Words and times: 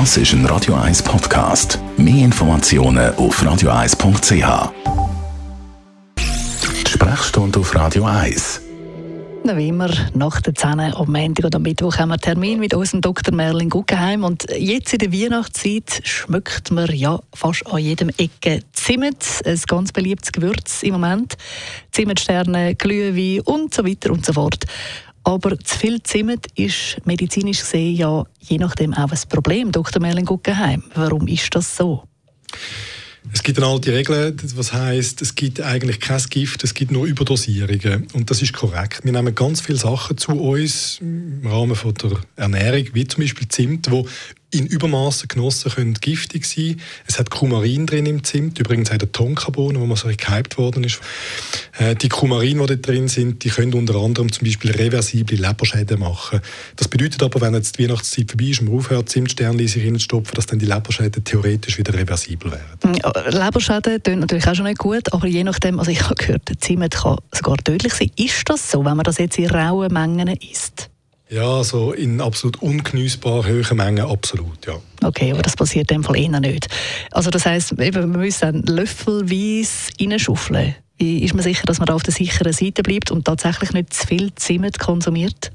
Das 0.00 0.16
ist 0.16 0.32
ein 0.32 0.44
Radio 0.46 0.74
1 0.74 1.04
Podcast. 1.04 1.78
Mehr 1.96 2.24
Informationen 2.24 3.14
auf 3.14 3.40
radio1.ch. 3.40 4.72
Die 6.18 6.90
Sprechstunde 6.90 7.60
auf 7.60 7.72
Radio 7.76 8.04
1. 8.04 8.60
Wie 9.44 9.68
immer, 9.68 9.88
nach 10.14 10.40
der 10.40 10.52
10 10.52 10.80
am 10.80 11.12
Montag 11.12 11.44
oder 11.44 11.60
Mittwoch 11.60 11.96
haben 11.96 12.08
wir 12.08 12.14
einen 12.14 12.20
Termin 12.22 12.58
mit 12.58 12.74
unserem 12.74 13.02
Dr. 13.02 13.32
Merlin 13.32 13.70
Guggenheim. 13.70 14.24
Und 14.24 14.48
jetzt 14.58 14.92
in 14.94 14.98
der 14.98 15.12
Weihnachtszeit 15.12 16.00
schmeckt 16.02 16.72
man 16.72 16.92
ja 16.92 17.20
fast 17.32 17.64
an 17.68 17.78
jedem 17.78 18.08
Ecke 18.18 18.62
Zimt, 18.72 19.42
ein 19.44 19.60
ganz 19.68 19.92
beliebtes 19.92 20.32
Gewürz 20.32 20.82
im 20.82 20.94
Moment. 20.94 21.36
Zimtsterne, 21.92 22.74
Glühwein 22.74 23.42
und 23.42 23.72
so 23.72 23.86
weiter 23.86 24.10
und 24.10 24.26
so 24.26 24.32
fort. 24.32 24.64
Aber 25.24 25.58
zu 25.58 25.78
viel 25.78 26.02
Zimt 26.02 26.46
ist 26.54 26.98
medizinisch 27.04 27.60
gesehen 27.60 27.96
ja 27.96 28.24
je 28.40 28.58
nachdem 28.58 28.92
auch 28.92 29.10
ein 29.10 29.18
Problem, 29.28 29.72
Dr. 29.72 30.00
Merlin 30.00 30.26
Guggenheim. 30.26 30.84
Warum 30.94 31.26
ist 31.26 31.54
das 31.54 31.76
so? 31.76 32.04
Es 33.32 33.42
gibt 33.42 33.58
eine 33.58 33.66
alte 33.66 33.92
Regel, 33.94 34.36
was 34.54 34.74
heißt, 34.74 35.22
es 35.22 35.34
gibt 35.34 35.60
eigentlich 35.60 35.98
kein 35.98 36.22
Gift, 36.28 36.62
es 36.62 36.74
gibt 36.74 36.92
nur 36.92 37.06
Überdosierungen. 37.06 38.06
Und 38.12 38.30
das 38.30 38.42
ist 38.42 38.52
korrekt. 38.52 39.00
Wir 39.02 39.12
nehmen 39.12 39.34
ganz 39.34 39.62
viele 39.62 39.78
Sachen 39.78 40.18
zu 40.18 40.32
uns 40.32 40.98
im 41.00 41.40
Rahmen 41.46 41.74
von 41.74 41.94
der 41.94 42.18
Ernährung, 42.36 42.86
wie 42.92 43.06
zum 43.06 43.22
Beispiel 43.22 43.48
Zimt, 43.48 43.90
wo 43.90 44.06
in 44.54 44.66
Übermaßen 44.66 45.28
genossen 45.28 45.72
können 45.72 45.94
giftig 45.94 46.46
sein. 46.46 46.80
Es 47.06 47.18
hat 47.18 47.30
Kumarin 47.30 47.86
drin 47.86 48.06
im 48.06 48.24
Zimt, 48.24 48.58
übrigens 48.58 48.90
auch 48.90 48.96
der 48.96 49.10
Tonkabohnen, 49.10 49.80
wo 49.80 49.86
man 49.86 49.96
so 49.96 50.08
gehypt 50.08 50.58
worden 50.58 50.84
ist. 50.84 51.00
Äh, 51.78 51.94
die 51.96 52.08
Kumarin, 52.08 52.60
die 52.60 52.66
da 52.66 52.74
drin 52.76 53.08
sind, 53.08 53.44
die 53.44 53.50
können 53.50 53.74
unter 53.74 53.96
anderem 53.96 54.30
zum 54.32 54.44
Beispiel 54.44 54.70
reversible 54.70 55.36
Leberschäden 55.36 55.98
machen. 55.98 56.40
Das 56.76 56.88
bedeutet 56.88 57.22
aber, 57.22 57.40
wenn 57.40 57.54
jetzt 57.54 57.78
die 57.78 57.84
Weihnachtszeit 57.84 58.30
vorbei 58.30 58.46
ist 58.46 58.60
und 58.60 58.68
man 58.68 58.78
aufhört, 58.78 59.08
Zimtsterne 59.08 59.60
in 59.60 59.68
sich 59.68 59.82
hineinzustopfen, 59.82 60.34
dass 60.34 60.46
dann 60.46 60.58
die 60.58 60.66
Leberschäden 60.66 61.24
theoretisch 61.24 61.78
wieder 61.78 61.94
reversibel 61.94 62.52
werden. 62.52 63.00
Leberschäden 63.30 64.02
tun 64.02 64.20
natürlich 64.20 64.46
auch 64.46 64.54
schon 64.54 64.66
nicht 64.66 64.78
gut, 64.78 65.12
aber 65.12 65.26
je 65.26 65.44
nachdem, 65.44 65.78
also 65.78 65.90
ich 65.90 66.02
habe 66.02 66.14
gehört, 66.14 66.42
Zimt 66.60 66.94
kann 66.94 67.18
sogar 67.32 67.56
tödlich 67.58 67.94
sein. 67.94 68.10
Ist 68.16 68.48
das 68.48 68.70
so, 68.70 68.84
wenn 68.84 68.96
man 68.96 69.04
das 69.04 69.18
jetzt 69.18 69.38
in 69.38 69.50
rauen 69.50 69.92
Mengen 69.92 70.28
isst? 70.28 70.83
Ja, 71.30 71.64
so 71.64 71.92
in 71.92 72.20
absolut 72.20 72.60
ungenießbar 72.60 73.46
hohen 73.46 73.76
Mengen 73.76 74.04
absolut, 74.04 74.66
ja. 74.66 74.74
Okay, 75.02 75.32
aber 75.32 75.42
das 75.42 75.56
passiert 75.56 75.90
in 75.90 75.98
dem 75.98 76.04
Fall 76.04 76.16
eher 76.16 76.40
nicht. 76.40 76.68
Also 77.10 77.30
das 77.30 77.46
heisst, 77.46 77.78
wir 77.78 78.06
müssen 78.06 78.62
löffelweise 78.62 79.90
reinschuffeln. 80.00 80.74
Wie 80.98 81.24
ist 81.24 81.34
man 81.34 81.42
sicher, 81.42 81.64
dass 81.66 81.78
man 81.78 81.86
da 81.86 81.94
auf 81.94 82.02
der 82.02 82.12
sicheren 82.12 82.52
Seite 82.52 82.82
bleibt 82.82 83.10
und 83.10 83.24
tatsächlich 83.24 83.72
nicht 83.72 83.94
zu 83.94 84.06
viel 84.06 84.34
Zimt 84.34 84.78
konsumiert? 84.78 85.50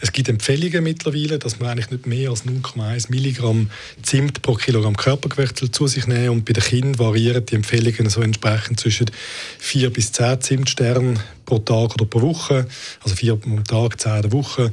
Es 0.00 0.12
gibt 0.12 0.28
Empfehlungen 0.28 0.84
mittlerweile, 0.84 1.38
dass 1.38 1.58
man 1.58 1.70
eigentlich 1.70 1.90
nicht 1.90 2.06
mehr 2.06 2.30
als 2.30 2.44
0,1 2.44 3.10
Milligramm 3.10 3.70
Zimt 4.02 4.42
pro 4.42 4.54
Kilogramm 4.54 4.96
Körpergewicht 4.96 5.74
zu 5.74 5.86
sich 5.86 6.06
nehmen 6.06 6.30
und 6.30 6.44
bei 6.44 6.52
den 6.52 6.62
Kindern 6.62 6.98
variieren 6.98 7.44
die 7.46 7.54
Empfehlungen 7.54 8.08
so 8.08 8.20
entsprechend 8.22 8.80
zwischen 8.80 9.10
4 9.58 9.92
bis 9.92 10.12
10 10.12 10.40
Zimtsternen 10.40 11.18
pro 11.44 11.58
Tag 11.58 11.94
oder 11.94 12.06
pro 12.06 12.22
Woche, 12.22 12.66
also 13.02 13.16
4 13.16 13.38
am 13.44 13.64
Tag, 13.64 14.00
10 14.00 14.16
in 14.16 14.22
der 14.22 14.32
Woche, 14.32 14.70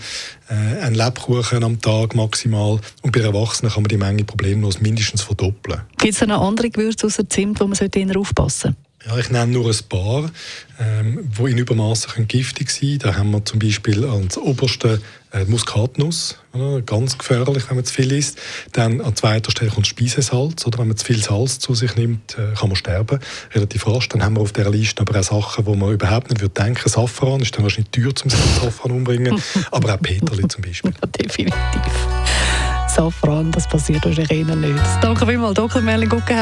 äh, 0.50 0.54
ein 0.54 0.96
Lebkuchen 0.96 1.64
am 1.64 1.82
Tag 1.82 2.16
maximal 2.16 2.80
und 3.02 3.12
bei 3.12 3.22
Erwachsenen 3.22 3.72
kann 3.72 3.84
man 3.84 3.90
die 3.90 3.98
Menge 3.98 4.24
problemlos 4.24 4.80
mindestens 4.80 5.22
verdoppeln. 5.22 5.82
Gibt 5.98 6.14
es 6.14 6.28
noch 6.28 6.42
andere 6.42 6.70
Gewürze 6.70 7.08
außer 7.08 7.28
Zimt, 7.30 7.60
wo 7.60 7.68
man 7.68 7.76
sollte 7.76 8.06
aufpassen 8.18 8.76
sollte? 8.76 8.89
Ja, 9.06 9.18
ich 9.18 9.30
nenne 9.30 9.54
nur 9.54 9.70
ein 9.70 9.78
paar, 9.88 10.30
ähm, 10.78 11.30
die 11.38 11.52
in 11.52 11.58
Übermaßen 11.58 12.28
giftig 12.28 12.70
sein 12.70 12.82
können. 12.82 13.00
Da 13.00 13.16
haben 13.16 13.32
wir 13.32 13.46
zum 13.46 13.58
Beispiel 13.60 14.06
als 14.06 14.38
oberste 14.38 15.02
äh, 15.32 15.46
Muskatnuss, 15.46 16.38
oder? 16.52 16.82
ganz 16.82 17.18
gefährlich, 17.18 17.64
wenn 17.70 17.78
man 17.78 17.86
zu 17.86 17.94
viel 17.94 18.12
isst. 18.12 18.38
Dann 18.74 19.00
an 19.00 19.16
zweiter 19.16 19.52
Stelle 19.52 19.72
kommt 19.72 19.88
Speisesalz. 19.88 20.66
Oder? 20.68 20.80
Wenn 20.80 20.90
man 20.90 20.98
zu 20.98 21.06
viel 21.06 21.24
Salz 21.24 21.60
zu 21.60 21.76
sich 21.76 21.96
nimmt, 21.96 22.38
äh, 22.38 22.54
kann 22.56 22.68
man 22.68 22.76
sterben, 22.76 23.20
relativ 23.54 23.88
rasch. 23.88 24.10
Dann 24.10 24.22
haben 24.22 24.36
wir 24.36 24.42
auf 24.42 24.52
dieser 24.52 24.70
Liste 24.70 25.02
aber 25.02 25.18
auch 25.18 25.24
Sachen, 25.24 25.66
wo 25.66 25.76
man 25.76 25.94
überhaupt 25.94 26.30
nicht 26.30 26.42
würde 26.42 26.62
denken 26.62 26.90
Safran 26.90 27.40
ist 27.40 27.56
dann 27.56 27.64
wahrscheinlich 27.64 27.92
teuer, 27.92 28.12
um 28.24 28.30
sich 28.30 28.40
Safran 28.62 28.92
umbringen. 28.92 29.42
aber 29.72 29.94
auch 29.94 30.02
Peterli 30.02 30.46
zum 30.50 30.62
Beispiel. 30.62 30.92
Ja, 31.02 31.08
definitiv. 31.08 31.94
Safran, 32.90 33.50
das 33.54 33.66
passiert 33.66 34.04
wahrscheinlich 34.04 34.46
nicht. 34.46 34.84
Danke 35.02 35.26
vielmals, 35.26 35.54
Dr. 35.54 35.82
Merlin 35.82 36.10
Guggenheim. 36.10 36.42